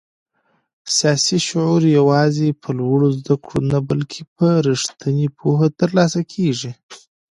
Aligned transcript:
سیاسي 0.97 1.37
شعور 1.47 1.81
یوازې 1.97 2.47
په 2.61 2.69
لوړو 2.79 3.07
زده 3.19 3.35
کړو 3.45 3.59
نه 3.73 3.79
بلکې 3.89 4.21
په 4.35 4.47
رښتینې 4.67 5.27
پوهه 5.39 5.67
ترلاسه 5.79 6.21
کېږي. 6.33 6.71